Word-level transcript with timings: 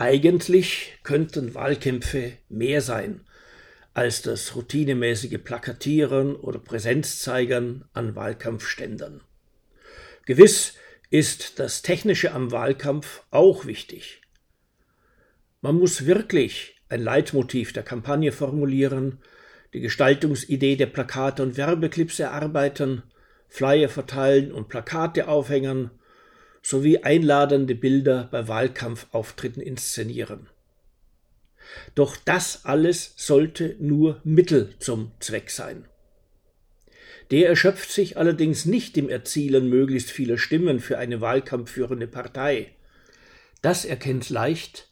Eigentlich 0.00 0.96
könnten 1.02 1.56
Wahlkämpfe 1.56 2.34
mehr 2.48 2.82
sein 2.82 3.26
als 3.94 4.22
das 4.22 4.54
routinemäßige 4.54 5.38
Plakatieren 5.42 6.36
oder 6.36 6.60
Präsenzzeigern 6.60 7.84
an 7.94 8.14
Wahlkampfständern. 8.14 9.22
Gewiss 10.24 10.74
ist 11.10 11.58
das 11.58 11.82
Technische 11.82 12.30
am 12.30 12.52
Wahlkampf 12.52 13.24
auch 13.32 13.66
wichtig. 13.66 14.22
Man 15.62 15.74
muss 15.74 16.06
wirklich 16.06 16.80
ein 16.88 17.02
Leitmotiv 17.02 17.72
der 17.72 17.82
Kampagne 17.82 18.30
formulieren, 18.30 19.18
die 19.74 19.80
Gestaltungsidee 19.80 20.76
der 20.76 20.86
Plakate 20.86 21.42
und 21.42 21.56
Werbeclips 21.56 22.20
erarbeiten, 22.20 23.02
Flyer 23.48 23.88
verteilen 23.88 24.52
und 24.52 24.68
Plakate 24.68 25.26
aufhängen, 25.26 25.90
sowie 26.62 26.98
einladende 26.98 27.74
Bilder 27.74 28.28
bei 28.30 28.48
Wahlkampfauftritten 28.48 29.62
inszenieren. 29.62 30.48
Doch 31.94 32.16
das 32.16 32.64
alles 32.64 33.14
sollte 33.16 33.76
nur 33.78 34.20
Mittel 34.24 34.74
zum 34.78 35.12
Zweck 35.20 35.50
sein. 35.50 35.84
Der 37.30 37.48
erschöpft 37.48 37.90
sich 37.90 38.16
allerdings 38.16 38.64
nicht 38.64 38.96
im 38.96 39.08
Erzielen 39.08 39.68
möglichst 39.68 40.10
vieler 40.10 40.38
Stimmen 40.38 40.80
für 40.80 40.98
eine 40.98 41.20
wahlkampfführende 41.20 42.06
Partei. 42.06 42.70
Das 43.60 43.84
erkennt 43.84 44.30
leicht, 44.30 44.88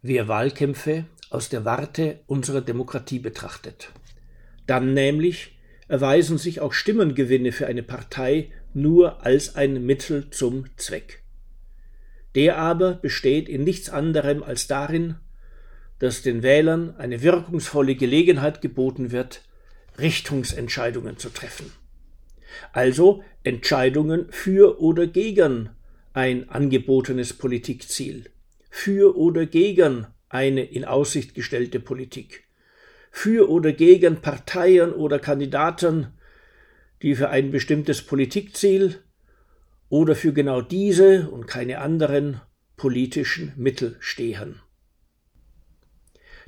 wer 0.00 0.28
Wahlkämpfe 0.28 1.06
aus 1.30 1.48
der 1.48 1.64
Warte 1.64 2.20
unserer 2.26 2.60
Demokratie 2.60 3.18
betrachtet. 3.18 3.90
Dann 4.66 4.94
nämlich 4.94 5.58
erweisen 5.88 6.38
sich 6.38 6.60
auch 6.60 6.72
Stimmengewinne 6.72 7.52
für 7.52 7.66
eine 7.66 7.82
Partei 7.82 8.52
nur 8.74 9.24
als 9.24 9.56
ein 9.56 9.84
Mittel 9.84 10.30
zum 10.30 10.66
Zweck. 10.76 11.22
Der 12.34 12.58
aber 12.58 12.94
besteht 12.94 13.48
in 13.48 13.64
nichts 13.64 13.90
anderem 13.90 14.42
als 14.42 14.66
darin, 14.66 15.16
dass 15.98 16.22
den 16.22 16.42
Wählern 16.42 16.96
eine 16.96 17.22
wirkungsvolle 17.22 17.94
Gelegenheit 17.94 18.60
geboten 18.60 19.12
wird, 19.12 19.42
Richtungsentscheidungen 19.98 21.18
zu 21.18 21.28
treffen. 21.28 21.72
Also 22.72 23.22
Entscheidungen 23.44 24.26
für 24.30 24.80
oder 24.80 25.06
gegen 25.06 25.70
ein 26.12 26.48
angebotenes 26.48 27.32
Politikziel, 27.32 28.30
für 28.70 29.16
oder 29.16 29.46
gegen 29.46 30.06
eine 30.28 30.64
in 30.64 30.84
Aussicht 30.84 31.34
gestellte 31.34 31.80
Politik, 31.80 32.44
für 33.10 33.48
oder 33.50 33.72
gegen 33.72 34.16
Parteien 34.16 34.92
oder 34.92 35.18
Kandidaten, 35.18 36.08
die 37.02 37.16
für 37.16 37.30
ein 37.30 37.50
bestimmtes 37.50 38.02
Politikziel 38.02 39.02
oder 39.88 40.14
für 40.14 40.32
genau 40.32 40.60
diese 40.60 41.28
und 41.28 41.46
keine 41.46 41.78
anderen 41.78 42.40
politischen 42.76 43.52
Mittel 43.56 43.96
stehen. 44.00 44.62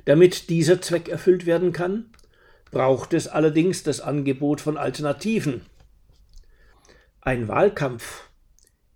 Damit 0.05 0.49
dieser 0.49 0.81
Zweck 0.81 1.09
erfüllt 1.09 1.45
werden 1.45 1.71
kann, 1.71 2.11
braucht 2.71 3.13
es 3.13 3.27
allerdings 3.27 3.83
das 3.83 4.01
Angebot 4.01 4.61
von 4.61 4.77
Alternativen. 4.77 5.61
Ein 7.21 7.47
Wahlkampf, 7.47 8.29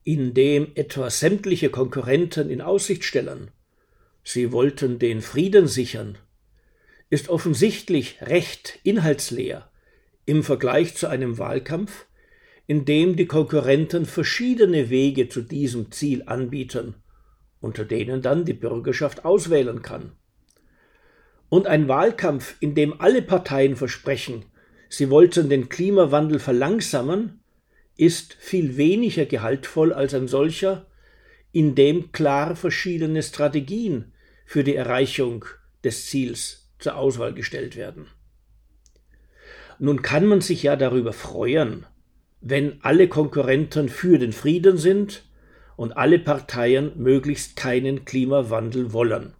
in 0.03 0.33
dem 0.33 0.71
etwa 0.75 1.09
sämtliche 1.09 1.69
Konkurrenten 1.69 2.49
in 2.49 2.61
Aussicht 2.61 3.03
stellen, 3.03 3.51
sie 4.23 4.51
wollten 4.51 4.99
den 4.99 5.21
Frieden 5.21 5.67
sichern, 5.67 6.17
ist 7.09 7.29
offensichtlich 7.29 8.21
recht 8.21 8.79
inhaltsleer 8.83 9.68
im 10.29 10.43
Vergleich 10.43 10.93
zu 10.93 11.07
einem 11.07 11.39
Wahlkampf, 11.39 12.05
in 12.67 12.85
dem 12.85 13.15
die 13.15 13.25
Konkurrenten 13.25 14.05
verschiedene 14.05 14.91
Wege 14.91 15.27
zu 15.27 15.41
diesem 15.41 15.91
Ziel 15.91 16.21
anbieten, 16.27 16.93
unter 17.61 17.83
denen 17.83 18.21
dann 18.21 18.45
die 18.45 18.53
Bürgerschaft 18.53 19.25
auswählen 19.25 19.81
kann. 19.81 20.11
Und 21.49 21.65
ein 21.65 21.87
Wahlkampf, 21.87 22.57
in 22.59 22.75
dem 22.75 23.01
alle 23.01 23.23
Parteien 23.23 23.75
versprechen, 23.75 24.45
sie 24.87 25.09
wollten 25.09 25.49
den 25.49 25.67
Klimawandel 25.67 26.37
verlangsamen, 26.37 27.39
ist 27.97 28.35
viel 28.35 28.77
weniger 28.77 29.25
gehaltvoll 29.25 29.91
als 29.91 30.13
ein 30.13 30.27
solcher, 30.27 30.85
in 31.51 31.73
dem 31.73 32.11
klar 32.11 32.55
verschiedene 32.55 33.23
Strategien 33.23 34.13
für 34.45 34.63
die 34.63 34.75
Erreichung 34.75 35.45
des 35.83 36.05
Ziels 36.05 36.69
zur 36.77 36.97
Auswahl 36.97 37.33
gestellt 37.33 37.75
werden. 37.75 38.05
Nun 39.79 40.01
kann 40.01 40.25
man 40.25 40.41
sich 40.41 40.63
ja 40.63 40.75
darüber 40.75 41.13
freuen, 41.13 41.85
wenn 42.41 42.83
alle 42.83 43.07
Konkurrenten 43.07 43.89
für 43.89 44.19
den 44.19 44.33
Frieden 44.33 44.77
sind 44.77 45.23
und 45.77 45.93
alle 45.93 46.19
Parteien 46.19 46.91
möglichst 46.95 47.55
keinen 47.55 48.03
Klimawandel 48.03 48.91
wollen. 48.91 49.33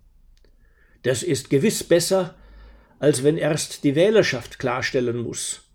Das 1.03 1.23
ist 1.23 1.49
gewiss 1.49 1.83
besser, 1.83 2.35
als 2.99 3.23
wenn 3.23 3.38
erst 3.38 3.83
die 3.83 3.95
Wählerschaft 3.95 4.59
klarstellen 4.59 5.17
muss, 5.17 5.69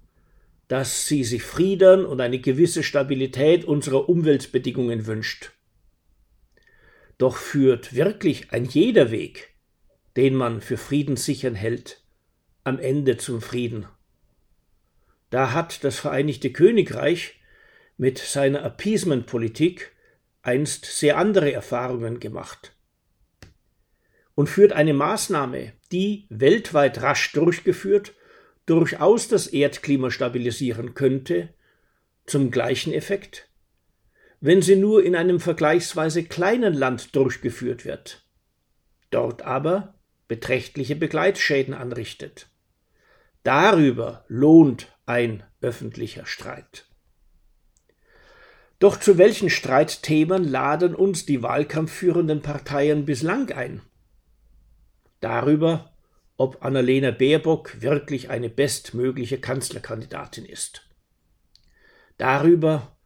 dass 0.68 1.06
sie 1.06 1.24
sich 1.24 1.42
Frieden 1.42 2.06
und 2.06 2.20
eine 2.20 2.38
gewisse 2.38 2.82
Stabilität 2.82 3.64
unserer 3.64 4.08
Umweltbedingungen 4.08 5.06
wünscht. 5.06 5.52
Doch 7.18 7.36
führt 7.36 7.94
wirklich 7.94 8.50
ein 8.52 8.64
jeder 8.64 9.10
Weg, 9.10 9.54
den 10.16 10.34
man 10.34 10.60
für 10.60 10.76
friedenssichern 10.76 11.54
hält, 11.54 12.02
am 12.64 12.78
Ende 12.78 13.16
zum 13.18 13.40
Frieden. 13.40 13.86
Da 15.34 15.50
hat 15.50 15.82
das 15.82 15.98
Vereinigte 15.98 16.52
Königreich 16.52 17.40
mit 17.96 18.18
seiner 18.18 18.62
Appeasement-Politik 18.62 19.90
einst 20.42 20.84
sehr 20.84 21.18
andere 21.18 21.52
Erfahrungen 21.52 22.20
gemacht 22.20 22.76
und 24.36 24.48
führt 24.48 24.72
eine 24.72 24.94
Maßnahme, 24.94 25.72
die 25.90 26.28
weltweit 26.30 27.02
rasch 27.02 27.32
durchgeführt 27.32 28.14
durchaus 28.66 29.26
das 29.26 29.48
Erdklima 29.48 30.12
stabilisieren 30.12 30.94
könnte, 30.94 31.48
zum 32.26 32.52
gleichen 32.52 32.92
Effekt, 32.92 33.48
wenn 34.40 34.62
sie 34.62 34.76
nur 34.76 35.02
in 35.02 35.16
einem 35.16 35.40
vergleichsweise 35.40 36.22
kleinen 36.22 36.74
Land 36.74 37.16
durchgeführt 37.16 37.84
wird, 37.84 38.24
dort 39.10 39.42
aber 39.42 39.98
beträchtliche 40.28 40.94
Begleitschäden 40.94 41.74
anrichtet. 41.74 42.46
Darüber 43.42 44.24
lohnt 44.28 44.93
ein 45.06 45.42
öffentlicher 45.60 46.26
Streit. 46.26 46.86
Doch 48.78 48.98
zu 48.98 49.18
welchen 49.18 49.50
Streitthemen 49.50 50.44
laden 50.44 50.94
uns 50.94 51.24
die 51.26 51.42
wahlkampfführenden 51.42 52.42
Parteien 52.42 53.04
bislang 53.04 53.50
ein? 53.52 53.82
Darüber, 55.20 55.94
ob 56.36 56.64
Annalena 56.64 57.10
Baerbock 57.10 57.80
wirklich 57.80 58.30
eine 58.30 58.50
bestmögliche 58.50 59.38
Kanzlerkandidatin 59.38 60.44
ist. 60.44 60.88
Darüber, 62.18 62.96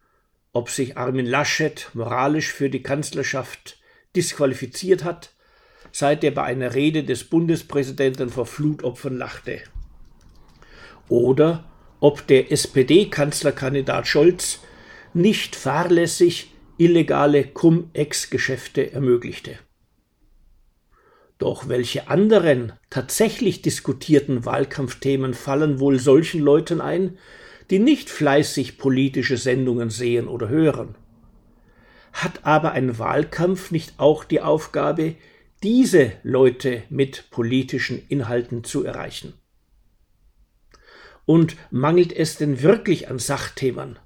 ob 0.51 0.69
sich 0.69 0.97
Armin 0.97 1.25
Laschet 1.25 1.89
moralisch 1.93 2.51
für 2.51 2.69
die 2.69 2.81
Kanzlerschaft 2.81 3.79
disqualifiziert 4.15 5.03
hat, 5.03 5.35
seit 5.91 6.23
er 6.23 6.31
bei 6.31 6.43
einer 6.43 6.73
Rede 6.73 7.03
des 7.03 7.23
Bundespräsidenten 7.23 8.29
vor 8.29 8.45
Flutopfern 8.45 9.17
lachte. 9.17 9.61
Oder 11.07 11.63
ob 11.99 12.27
der 12.27 12.51
SPD-Kanzlerkandidat 12.51 14.07
Scholz 14.07 14.59
nicht 15.13 15.55
fahrlässig 15.55 16.51
illegale 16.77 17.43
Cum-Ex-Geschäfte 17.43 18.93
ermöglichte. 18.93 19.57
Doch 21.37 21.69
welche 21.69 22.09
anderen 22.09 22.73
tatsächlich 22.89 23.61
diskutierten 23.61 24.45
Wahlkampfthemen 24.45 25.33
fallen 25.33 25.79
wohl 25.79 25.99
solchen 25.99 26.41
Leuten 26.41 26.81
ein, 26.81 27.17
die 27.69 27.79
nicht 27.79 28.09
fleißig 28.09 28.77
politische 28.77 29.37
Sendungen 29.37 29.89
sehen 29.89 30.27
oder 30.27 30.49
hören? 30.49 30.95
Hat 32.11 32.45
aber 32.45 32.73
ein 32.73 32.97
Wahlkampf 32.99 33.71
nicht 33.71 33.93
auch 33.97 34.23
die 34.23 34.41
Aufgabe, 34.41 35.15
diese 35.63 36.13
Leute 36.23 36.83
mit 36.89 37.29
politischen 37.29 38.01
Inhalten 38.09 38.63
zu 38.63 38.83
erreichen? 38.83 39.38
Und 41.29 41.57
mangelt 41.69 42.11
es 42.11 42.37
denn 42.37 42.63
wirklich 42.63 43.07
an 43.07 43.19
Sachthemen, 43.19 43.99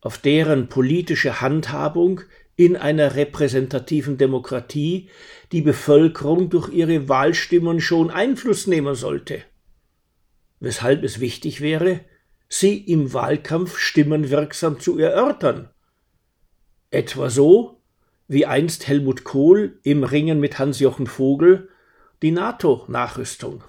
auf 0.00 0.16
deren 0.16 0.68
politische 0.68 1.40
Handhabung 1.40 2.20
in 2.54 2.76
einer 2.76 3.16
repräsentativen 3.16 4.16
Demokratie 4.16 5.08
die 5.50 5.60
Bevölkerung 5.60 6.48
durch 6.48 6.68
ihre 6.68 7.08
Wahlstimmen 7.08 7.80
schon 7.80 8.12
Einfluss 8.12 8.68
nehmen 8.68 8.94
sollte? 8.94 9.42
Weshalb 10.60 11.02
es 11.02 11.18
wichtig 11.18 11.62
wäre, 11.62 11.98
sie 12.48 12.78
im 12.78 13.12
Wahlkampf 13.12 13.76
stimmenwirksam 13.76 14.78
zu 14.78 15.00
erörtern. 15.00 15.68
Etwa 16.92 17.28
so, 17.28 17.82
wie 18.28 18.46
einst 18.46 18.86
Helmut 18.86 19.24
Kohl 19.24 19.80
im 19.82 20.04
Ringen 20.04 20.38
mit 20.38 20.60
Hans-Jochen 20.60 21.08
Vogel 21.08 21.70
die 22.22 22.30
NATO-Nachrüstung. 22.30 23.64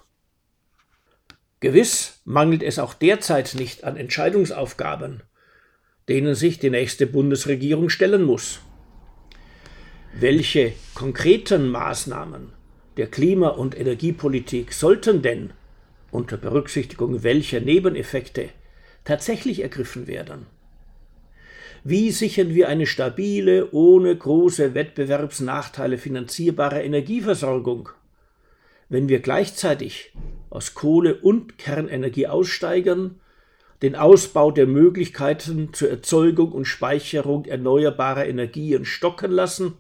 Gewiss 1.62 2.22
mangelt 2.25 2.63
es 2.63 2.80
auch 2.80 2.96
derzeit 2.96 3.54
nicht 3.54 3.84
an 3.84 3.96
Entscheidungsaufgaben, 3.96 5.22
denen 6.10 6.34
sich 6.34 6.58
die 6.58 6.72
nächste 6.72 7.06
Bundesregierung 7.06 7.90
stellen 7.90 8.24
muss. 8.24 8.62
Welche 10.19 10.74
konkreten 10.96 11.69
Maßnahmen 11.69 12.52
der 12.98 13.08
Klima- 13.08 13.50
und 13.50 13.80
Energiepolitik 13.80 14.74
sollten 14.74 15.22
denn 15.22 15.54
unter 16.10 16.36
Berücksichtigung 16.36 17.22
welcher 17.22 17.60
Nebeneffekte 17.60 18.50
tatsächlich 19.06 19.62
ergriffen 19.62 20.07
werden? 20.07 20.48
Wie 21.84 22.10
sichern 22.10 22.56
wir 22.56 22.69
eine 22.69 22.88
stabile, 22.88 23.72
ohne 23.72 24.16
große 24.16 24.74
Wettbewerbsnachteile 24.74 26.00
finanzierbare 26.00 26.81
Energieversorgung, 26.81 27.90
wenn 28.90 29.10
wir 29.10 29.19
gleichzeitig 29.19 30.12
aus 30.51 30.75
Kohle 30.75 31.15
und 31.15 31.57
Kernenergie 31.57 32.27
aussteigern, 32.27 33.19
den 33.81 33.95
Ausbau 33.95 34.51
der 34.51 34.68
Möglichkeiten 34.68 35.74
zur 35.74 35.89
Erzeugung 35.89 36.51
und 36.51 36.65
Speicherung 36.65 37.45
erneuerbarer 37.45 38.27
Energien 38.27 38.86
stocken 38.86 39.31
lassen 39.31 39.74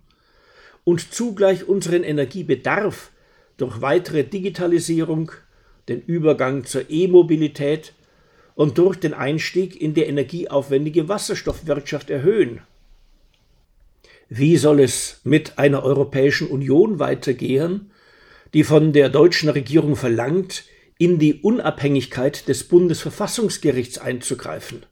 und 0.83 1.13
zugleich 1.13 1.67
unseren 1.67 2.03
Energiebedarf 2.03 3.11
durch 3.57 3.81
weitere 3.81 4.23
Digitalisierung, 4.23 5.31
den 5.87 6.01
Übergang 6.01 6.65
zur 6.65 6.89
E-Mobilität 6.89 7.93
und 8.55 8.77
durch 8.77 8.97
den 8.97 9.13
Einstieg 9.13 9.79
in 9.79 9.93
die 9.93 10.03
energieaufwendige 10.03 11.07
Wasserstoffwirtschaft 11.07 12.09
erhöhen. 12.09 12.61
Wie 14.29 14.57
soll 14.57 14.79
es 14.79 15.19
mit 15.23 15.59
einer 15.59 15.83
Europäischen 15.83 16.47
Union 16.47 16.99
weitergehen, 16.99 17.90
die 18.53 18.63
von 18.63 18.93
der 18.93 19.09
deutschen 19.09 19.49
Regierung 19.49 19.95
verlangt, 19.95 20.65
in 20.97 21.17
die 21.17 21.41
Unabhängigkeit 21.41 22.47
des 22.47 22.65
Bundesverfassungsgerichts 22.65 23.97
einzugreifen, 23.97 24.85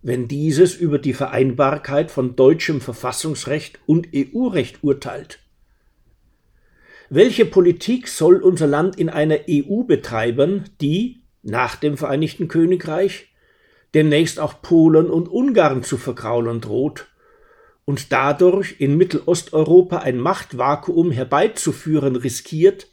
wenn 0.00 0.28
dieses 0.28 0.74
über 0.74 0.98
die 0.98 1.12
Vereinbarkeit 1.12 2.10
von 2.10 2.36
deutschem 2.36 2.80
Verfassungsrecht 2.80 3.78
und 3.86 4.08
EU-Recht 4.14 4.82
urteilt? 4.82 5.40
Welche 7.10 7.44
Politik 7.44 8.08
soll 8.08 8.36
unser 8.42 8.66
Land 8.66 8.98
in 8.98 9.10
einer 9.10 9.40
EU 9.48 9.82
betreiben, 9.82 10.64
die, 10.80 11.22
nach 11.42 11.76
dem 11.76 11.98
Vereinigten 11.98 12.48
Königreich, 12.48 13.28
demnächst 13.92 14.40
auch 14.40 14.62
Polen 14.62 15.10
und 15.10 15.28
Ungarn 15.28 15.82
zu 15.82 15.98
verkraulen 15.98 16.60
droht 16.60 17.06
und 17.84 18.12
dadurch 18.12 18.76
in 18.78 18.96
Mittelosteuropa 18.96 19.98
ein 19.98 20.18
Machtvakuum 20.18 21.10
herbeizuführen 21.10 22.16
riskiert, 22.16 22.88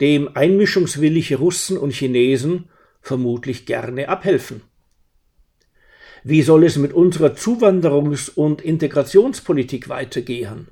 dem 0.00 0.34
einmischungswillige 0.34 1.36
Russen 1.36 1.76
und 1.76 1.92
Chinesen 1.92 2.68
vermutlich 3.02 3.66
gerne 3.66 4.08
abhelfen. 4.08 4.62
Wie 6.22 6.42
soll 6.42 6.64
es 6.64 6.76
mit 6.76 6.92
unserer 6.92 7.34
Zuwanderungs- 7.34 8.30
und 8.30 8.60
Integrationspolitik 8.60 9.88
weitergehen? 9.88 10.68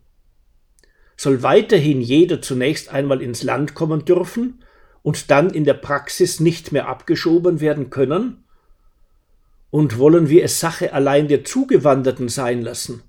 Soll 1.16 1.42
weiterhin 1.42 2.00
jeder 2.00 2.42
zunächst 2.42 2.90
einmal 2.90 3.22
ins 3.22 3.42
Land 3.42 3.74
kommen 3.74 4.04
dürfen 4.04 4.62
und 5.02 5.30
dann 5.30 5.50
in 5.50 5.64
der 5.64 5.74
Praxis 5.74 6.38
nicht 6.38 6.70
mehr 6.70 6.86
abgeschoben 6.86 7.60
werden 7.60 7.90
können? 7.90 8.44
Und 9.70 9.98
wollen 9.98 10.28
wir 10.28 10.44
es 10.44 10.60
Sache 10.60 10.92
allein 10.92 11.28
der 11.28 11.44
Zugewanderten 11.44 12.28
sein 12.28 12.62
lassen, 12.62 13.02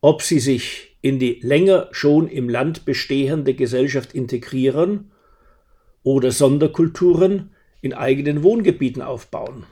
ob 0.00 0.22
sie 0.22 0.40
sich 0.40 0.96
in 1.00 1.18
die 1.18 1.40
länger 1.42 1.88
schon 1.92 2.28
im 2.28 2.48
Land 2.48 2.84
bestehende 2.84 3.54
Gesellschaft 3.54 4.14
integrieren 4.14 5.10
oder 6.02 6.30
Sonderkulturen 6.30 7.54
in 7.80 7.94
eigenen 7.94 8.42
Wohngebieten 8.42 9.02
aufbauen. 9.02 9.66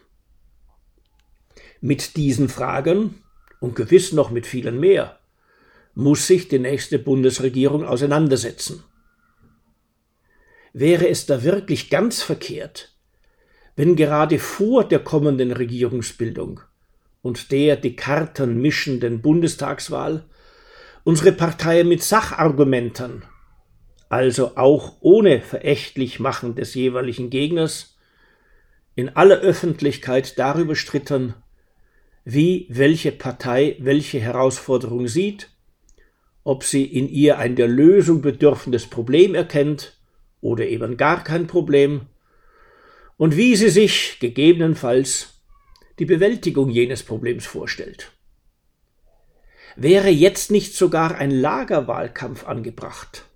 Mit 1.81 2.17
diesen 2.17 2.49
Fragen 2.49 3.23
und 3.61 3.75
gewiss 3.75 4.13
noch 4.13 4.31
mit 4.31 4.47
vielen 4.47 4.81
mehr 4.81 5.19
muss 5.95 6.27
sich 6.27 6.49
die 6.49 6.59
nächste 6.59 6.99
Bundesregierung 6.99 7.85
auseinandersetzen. 7.85 8.85
Wäre 10.73 11.09
es 11.09 11.25
da 11.27 11.43
wirklich 11.43 11.89
ganz 11.89 12.23
verkehrt, 12.23 12.95
wenn 13.77 13.97
gerade 13.97 14.39
vor 14.39 14.85
der 14.85 14.99
kommenden 14.99 15.53
Regierungsbildung 15.53 16.61
und 17.27 17.51
der 17.53 17.77
die 17.77 17.97
Karten 17.97 18.61
mischenden 18.61 19.21
Bundestagswahl 19.21 20.25
unsere 21.05 21.33
Partei 21.33 21.85
mit 21.85 22.03
Sachargumenten 22.03 23.23
also 24.09 24.57
auch 24.57 24.95
ohne 25.01 25.41
verächtlich 25.41 26.21
machen 26.21 26.55
des 26.55 26.75
jeweiligen 26.75 27.31
Gegners, 27.31 27.97
in 28.95 29.11
aller 29.11 29.41
Öffentlichkeit 29.41 30.39
darüber 30.39 30.77
stritten, 30.77 31.35
wie 32.25 32.67
welche 32.71 33.13
Partei 33.13 33.77
welche 33.79 34.21
Herausforderung 34.21 35.09
sieht, 35.09 35.51
ob 36.45 36.65
sie 36.65 36.85
in 36.85 37.09
ihr 37.09 37.39
ein 37.39 37.57
der 37.57 37.69
Lösung 37.69 38.23
bedürfendes 38.23 38.87
Problem 38.87 39.35
erkennt 39.35 39.99
oder 40.41 40.67
eben 40.67 40.97
gar 40.97 41.25
kein 41.25 41.47
Problem, 41.47 42.03
und 43.19 43.37
wie 43.37 43.57
sie 43.57 43.71
sich 43.71 44.19
gegebenenfalls 44.21 45.36
die 45.99 46.05
Bewältigung 46.05 46.71
jenes 46.71 47.03
Problems 47.03 47.47
vorstellt. 47.47 48.13
Wäre 49.77 50.09
jetzt 50.09 50.51
nicht 50.51 50.75
sogar 50.75 51.17
ein 51.17 51.31
Lagerwahlkampf 51.31 52.47
angebracht? 52.47 53.27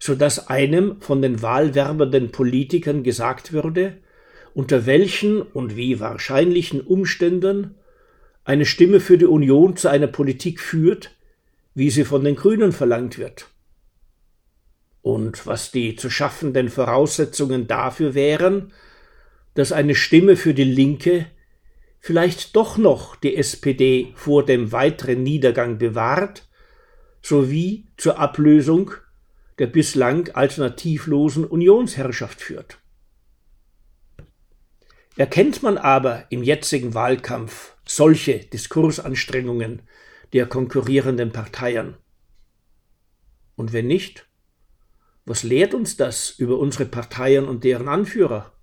so 0.00 0.14
dass 0.14 0.48
einem 0.48 1.00
von 1.00 1.22
den 1.22 1.42
wahlwerbenden 1.42 2.32
Politikern 2.32 3.04
gesagt 3.04 3.52
würde, 3.52 3.98
unter 4.54 4.86
welchen 4.86 5.42
und 5.42 5.76
wie 5.76 6.00
wahrscheinlichen 6.00 6.80
Umständen 6.80 7.76
eine 8.42 8.64
Stimme 8.64 8.98
für 8.98 9.18
die 9.18 9.26
Union 9.26 9.76
zu 9.76 9.88
einer 9.88 10.06
Politik 10.06 10.58
führt, 10.58 11.10
wie 11.74 11.90
sie 11.90 12.04
von 12.04 12.24
den 12.24 12.34
Grünen 12.34 12.72
verlangt 12.72 13.18
wird. 13.18 13.46
Und 15.02 15.46
was 15.46 15.70
die 15.70 15.96
zu 15.96 16.10
schaffenden 16.10 16.70
Voraussetzungen 16.70 17.66
dafür 17.66 18.14
wären, 18.14 18.72
dass 19.54 19.72
eine 19.72 19.94
Stimme 19.94 20.36
für 20.36 20.54
die 20.54 20.64
Linke 20.64 21.26
vielleicht 21.98 22.56
doch 22.56 22.78
noch 22.78 23.16
die 23.16 23.36
SPD 23.36 24.12
vor 24.14 24.44
dem 24.44 24.72
weiteren 24.72 25.22
Niedergang 25.22 25.78
bewahrt, 25.78 26.48
sowie 27.22 27.88
zur 27.96 28.18
Ablösung 28.18 28.92
der 29.58 29.66
bislang 29.66 30.30
alternativlosen 30.30 31.44
Unionsherrschaft 31.44 32.40
führt. 32.40 32.78
Erkennt 35.16 35.62
man 35.62 35.76
aber 35.76 36.24
im 36.30 36.42
jetzigen 36.42 36.94
Wahlkampf 36.94 37.76
solche 37.84 38.38
Diskursanstrengungen 38.38 39.82
der 40.32 40.46
konkurrierenden 40.46 41.32
Parteien? 41.32 41.96
Und 43.54 43.74
wenn 43.74 43.86
nicht, 43.86 44.26
was 45.26 45.42
lehrt 45.42 45.74
uns 45.74 45.98
das 45.98 46.30
über 46.30 46.58
unsere 46.58 46.86
Parteien 46.86 47.46
und 47.46 47.64
deren 47.64 47.88
Anführer? 47.88 48.54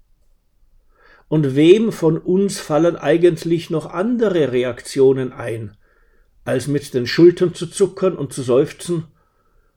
Und 1.29 1.55
wem 1.55 1.91
von 1.91 2.17
uns 2.17 2.59
fallen 2.59 2.95
eigentlich 2.95 3.69
noch 3.69 3.87
andere 3.87 4.51
Reaktionen 4.51 5.33
ein, 5.33 5.75
als 6.45 6.67
mit 6.67 6.93
den 6.93 7.07
Schultern 7.07 7.53
zu 7.53 7.67
zuckern 7.67 8.15
und 8.15 8.31
zu 8.31 8.41
seufzen, 8.41 9.05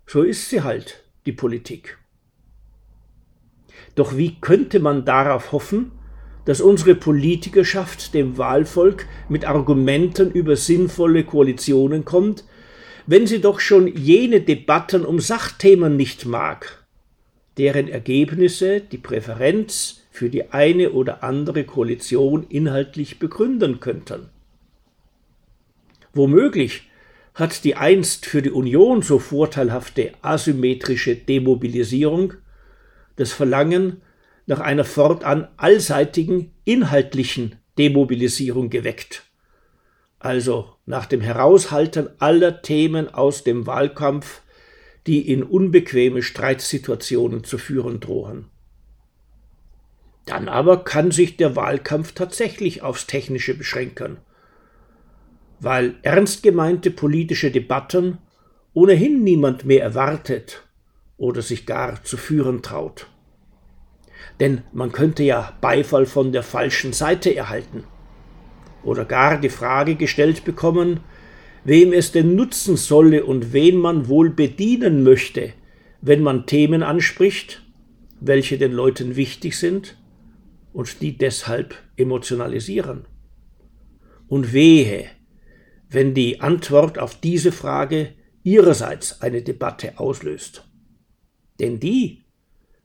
so 0.06 0.22
ist 0.22 0.48
sie 0.48 0.62
halt, 0.62 1.04
die 1.26 1.32
Politik. 1.32 1.98
Doch 3.96 4.16
wie 4.16 4.40
könnte 4.40 4.78
man 4.78 5.04
darauf 5.04 5.52
hoffen, 5.52 5.92
dass 6.44 6.60
unsere 6.60 6.94
Politikerschaft 6.94 8.14
dem 8.14 8.38
Wahlvolk 8.38 9.06
mit 9.28 9.44
Argumenten 9.44 10.30
über 10.30 10.56
sinnvolle 10.56 11.24
Koalitionen 11.24 12.04
kommt, 12.04 12.44
wenn 13.06 13.26
sie 13.26 13.40
doch 13.40 13.60
schon 13.60 13.86
jene 13.88 14.40
Debatten 14.40 15.04
um 15.04 15.20
Sachthemen 15.20 15.96
nicht 15.96 16.26
mag, 16.26 16.86
deren 17.58 17.88
Ergebnisse 17.88 18.80
die 18.80 18.98
Präferenz 18.98 19.99
für 20.10 20.28
die 20.28 20.50
eine 20.50 20.90
oder 20.90 21.22
andere 21.22 21.64
Koalition 21.64 22.44
inhaltlich 22.48 23.18
begründen 23.18 23.80
könnten. 23.80 24.28
Womöglich 26.12 26.90
hat 27.34 27.64
die 27.64 27.76
einst 27.76 28.26
für 28.26 28.42
die 28.42 28.50
Union 28.50 29.02
so 29.02 29.18
vorteilhafte 29.18 30.12
asymmetrische 30.20 31.14
Demobilisierung 31.16 32.34
das 33.16 33.32
Verlangen 33.32 34.02
nach 34.46 34.60
einer 34.60 34.84
fortan 34.84 35.46
allseitigen 35.56 36.52
inhaltlichen 36.64 37.56
Demobilisierung 37.78 38.68
geweckt, 38.68 39.22
also 40.18 40.72
nach 40.86 41.06
dem 41.06 41.20
Heraushalten 41.20 42.08
aller 42.18 42.62
Themen 42.62 43.12
aus 43.12 43.44
dem 43.44 43.66
Wahlkampf, 43.66 44.42
die 45.06 45.30
in 45.30 45.42
unbequeme 45.42 46.22
Streitsituationen 46.22 47.44
zu 47.44 47.58
führen 47.58 48.00
drohen. 48.00 48.46
Dann 50.30 50.48
aber 50.48 50.84
kann 50.84 51.10
sich 51.10 51.36
der 51.36 51.56
Wahlkampf 51.56 52.12
tatsächlich 52.12 52.82
aufs 52.82 53.06
Technische 53.06 53.54
beschränken 53.54 54.18
weil 55.60 55.96
ernst 56.02 56.42
gemeinte 56.42 56.90
politische 56.90 57.50
Debatten 57.50 58.18
ohnehin 58.72 59.22
niemand 59.22 59.64
mehr 59.64 59.82
erwartet 59.82 60.66
oder 61.18 61.42
sich 61.42 61.66
gar 61.66 62.02
zu 62.02 62.16
führen 62.16 62.62
traut. 62.62 63.06
Denn 64.40 64.62
man 64.72 64.90
könnte 64.90 65.22
ja 65.22 65.56
Beifall 65.60 66.06
von 66.06 66.32
der 66.32 66.42
falschen 66.42 66.92
Seite 66.92 67.34
erhalten 67.34 67.84
oder 68.82 69.04
gar 69.04 69.38
die 69.38 69.50
Frage 69.50 69.96
gestellt 69.96 70.44
bekommen, 70.44 71.00
wem 71.64 71.92
es 71.92 72.10
denn 72.12 72.34
nutzen 72.34 72.76
solle 72.76 73.26
und 73.26 73.52
wen 73.52 73.76
man 73.76 74.08
wohl 74.08 74.30
bedienen 74.30 75.02
möchte, 75.02 75.52
wenn 76.00 76.22
man 76.22 76.46
Themen 76.46 76.82
anspricht, 76.82 77.62
welche 78.18 78.56
den 78.56 78.72
Leuten 78.72 79.16
wichtig 79.16 79.58
sind 79.58 79.98
und 80.72 81.00
die 81.00 81.16
deshalb 81.16 81.74
emotionalisieren. 81.96 83.06
Und 84.28 84.52
wehe, 84.52 85.06
wenn 85.88 86.14
die 86.14 86.40
Antwort 86.40 86.98
auf 86.98 87.20
diese 87.20 87.52
Frage 87.52 88.14
ihrerseits 88.42 89.20
eine 89.22 89.42
Debatte 89.42 89.98
auslöst. 89.98 90.64
Denn 91.58 91.80
die 91.80 92.22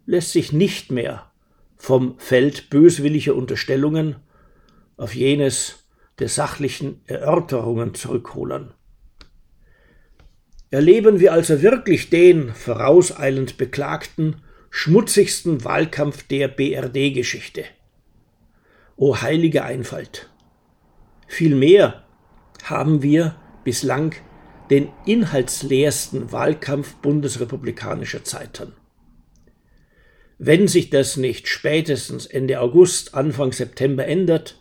lässt 0.05 0.31
sich 0.31 0.51
nicht 0.51 0.91
mehr 0.91 1.31
vom 1.77 2.17
Feld 2.19 2.69
böswilliger 2.69 3.35
Unterstellungen 3.35 4.17
auf 4.97 5.13
jenes 5.15 5.87
der 6.19 6.29
sachlichen 6.29 7.01
Erörterungen 7.05 7.93
zurückholen. 7.93 8.73
Erleben 10.71 11.19
wir 11.19 11.31
also 11.33 11.61
wirklich 11.61 12.09
den 12.09 12.53
vorauseilend 12.53 13.57
beklagten, 13.57 14.41
schmutzigsten 14.69 15.63
Wahlkampf 15.63 16.23
der 16.23 16.47
BRD-Geschichte. 16.47 17.65
O 18.97 19.21
heilige 19.21 19.63
Einfalt! 19.65 20.29
Vielmehr 21.27 22.05
haben 22.63 23.01
wir 23.01 23.35
bislang 23.65 24.15
den 24.69 24.89
inhaltsleersten 25.05 26.31
Wahlkampf 26.31 26.95
bundesrepublikanischer 26.95 28.23
Zeiten. 28.23 28.71
Wenn 30.37 30.69
sich 30.69 30.89
das 30.89 31.17
nicht 31.17 31.47
spätestens 31.49 32.25
Ende 32.25 32.61
August, 32.61 33.15
Anfang 33.15 33.51
September 33.51 34.05
ändert, 34.05 34.59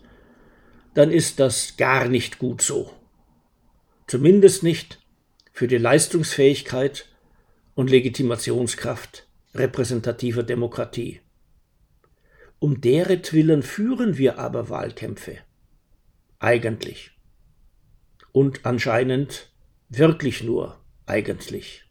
dann 0.95 1.13
ist 1.13 1.39
das 1.39 1.77
gar 1.77 2.09
nicht 2.09 2.39
gut 2.39 2.61
so. 2.61 2.93
Zumindest 4.09 4.65
nicht 4.65 5.01
für 5.53 5.69
die 5.69 5.79
Leistungsfähigkeit 5.79 7.07
und 7.77 7.89
Legitimationskraft 7.89 9.27
repräsentativer 9.55 10.43
Demokratie. 10.43 11.21
Um 12.59 12.81
deretwillen 12.81 13.63
führen 13.63 14.17
wir 14.17 14.39
aber 14.39 14.69
Wahlkämpfe. 14.69 15.39
Eigentlich. 16.39 17.13
Und 18.33 18.65
anscheinend 18.65 19.53
wirklich 19.89 20.43
nur 20.43 20.81
eigentlich. 21.07 21.85